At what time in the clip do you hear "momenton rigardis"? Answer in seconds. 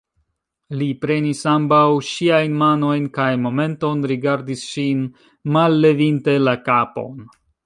3.45-4.67